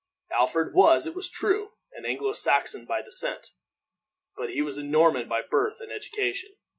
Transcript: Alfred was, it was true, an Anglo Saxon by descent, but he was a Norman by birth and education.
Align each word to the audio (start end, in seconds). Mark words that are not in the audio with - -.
Alfred 0.31 0.73
was, 0.73 1.05
it 1.05 1.13
was 1.13 1.29
true, 1.29 1.73
an 1.93 2.07
Anglo 2.07 2.33
Saxon 2.33 2.85
by 2.85 3.03
descent, 3.03 3.51
but 4.35 4.49
he 4.49 4.63
was 4.63 4.75
a 4.79 4.83
Norman 4.83 5.29
by 5.29 5.43
birth 5.43 5.79
and 5.79 5.91
education. 5.91 6.53